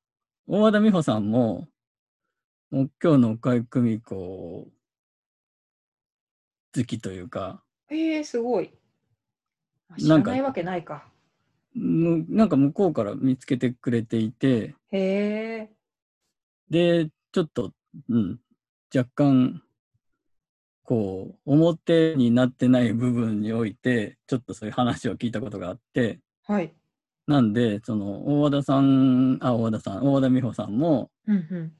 [0.50, 1.68] 大和田美穂さんも、
[2.70, 4.16] 今日の岡井久美子
[6.76, 8.74] 好きというか、えー、すごい。
[9.90, 11.08] あ知らないわけないか。
[11.74, 15.70] むなんか向こうから見つけてくれていて、へえ。
[16.70, 17.72] で、ちょっと、
[18.10, 18.40] うん、
[18.94, 19.62] 若干、
[20.84, 26.74] こう、表になってない部分において、ちょっとそういう話を聞いたことがあって、はい。
[27.28, 31.74] なんで、その、大和田さん、あ、大和田さん、大和田美穂さんも、うんうん。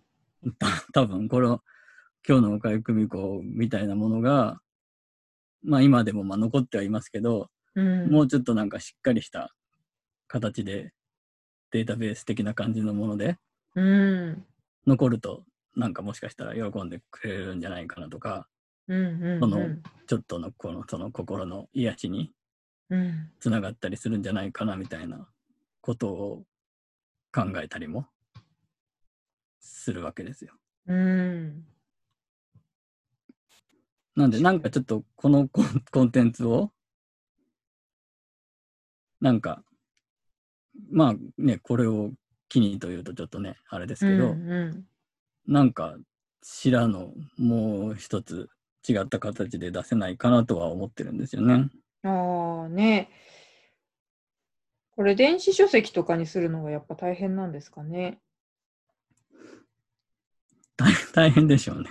[0.60, 1.62] た 多分この
[2.28, 4.62] 今日の岡井久美子みたいなものが、
[5.64, 9.56] まあ今でもまあ残ってはいますけど、うん、もうちょっとなんかしっかりした
[10.28, 10.94] 形で
[11.72, 13.38] データベース的な感じのもので
[13.76, 14.46] うん。
[14.86, 15.44] 残ると
[15.76, 18.48] なんかもしかしたら喜んでくれるんじゃないかなとか、
[18.88, 19.40] うんうんうん。
[19.40, 19.70] その
[20.08, 22.32] ちょっとのこのその心の癒しに
[22.90, 23.32] うん。
[23.40, 25.28] つながったりするんじゃないかなみたいな
[25.82, 26.44] ことを
[27.32, 28.08] 考えたりも
[29.60, 30.54] するわけですよ。
[30.88, 31.66] うん。
[34.16, 36.72] なんで、なんかちょっとこのコンテンツを、
[39.22, 39.64] なんか、
[40.92, 42.12] まあね、これを
[42.50, 44.86] 機にというとちょっとね、あれですけど、うんう
[45.48, 45.96] なんか、
[46.44, 48.50] 白のもう一つ
[48.88, 51.56] 違った形で出せないかなとは思ってるんですよね。
[51.56, 51.72] ん、
[52.04, 53.10] ああね。
[54.96, 58.20] これ電子書籍とかにするのがやっぱ大変なんですかね。
[60.78, 61.90] 大 大変でしょうね。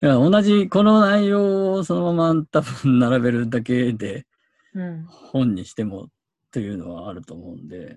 [0.00, 4.26] だから同じ、この内容をそのまま多分並べるだけで
[4.74, 5.04] うん。
[5.04, 6.08] 本にしても
[6.50, 7.96] というのはあると思うんで、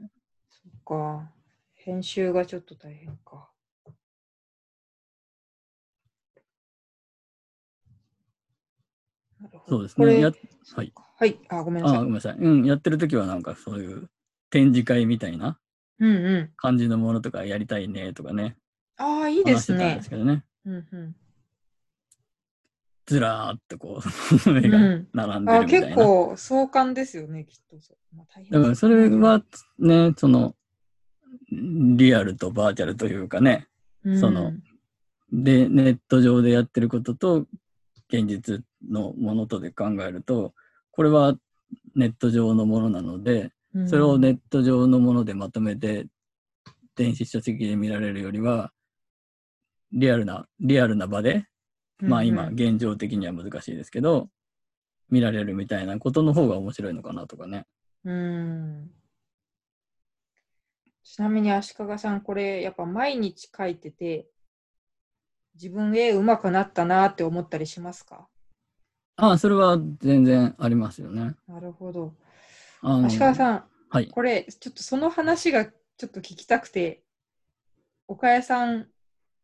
[0.49, 1.31] そっか。
[1.75, 3.51] 編集がちょっと大変か。
[9.67, 10.19] そうですね。
[10.21, 10.31] や
[10.75, 10.93] はい。
[11.17, 11.39] はい。
[11.49, 11.99] あ、ごめんなあさい。
[11.99, 12.35] ごめんなさい。
[12.37, 14.09] うん、やってる時はなんかそういう
[14.49, 15.59] 展示会みたいな
[15.99, 16.51] うんうん。
[16.55, 18.57] 感じのものとかやりたいねとかね。
[19.01, 20.09] ああ、いいですね話してたんです。
[20.09, 20.43] けどね。
[20.65, 21.15] うんうん。
[23.07, 24.01] ずらーっとこ
[24.45, 25.87] う、 絵がうん並んであるみたいな。
[25.87, 27.77] 結構壮観ですよね、きっと。
[28.15, 29.43] まあ、大変だからそれは
[29.79, 30.55] ね、その、
[31.51, 33.67] リアルとバーチャルというかね、
[34.19, 34.53] その
[35.31, 37.47] で、ネット上でやってることと、
[38.09, 40.53] 現実のものとで考えると、
[40.91, 41.37] これは
[41.95, 46.07] ネット上のものなので、うんそれをネット上のものでまとめて、
[46.95, 48.73] 電子書籍で見られるよりは、
[49.93, 51.45] リアルな、リアルな場で、
[51.99, 54.29] まあ今、うん現状的には難しいですけど、
[55.09, 57.65] 見られるみたいなことの方が面白いのかなとかね。
[58.05, 58.91] うん
[61.03, 64.27] ちなみに足利さん、これやっぱ毎日書いてて、
[65.55, 68.27] 自分絵うまくなったなって思ったりしますか？
[69.17, 71.35] ああ、それは全然ありますよね。
[71.47, 72.15] なるほど。
[72.81, 74.07] 足利さん、はい。
[74.07, 77.03] これちょっとその話がちょっと聞きたくて、
[78.07, 78.87] 岡谷さん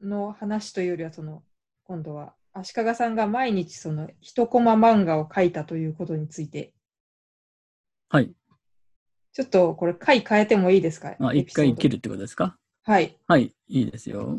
[0.02, 1.44] の話というよりは、その
[1.84, 6.74] 今度は足利さんが毎日その一コマ漫画を描いたということについて、
[8.10, 8.32] はい。
[9.34, 11.16] ちょっとこれ回変えてもいいですか？
[11.20, 12.58] あ、エ一回切るってことですか？
[12.84, 13.18] はい。
[13.28, 14.38] はい、いいですよ。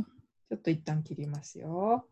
[0.49, 2.07] ちょっと一旦切りますよ。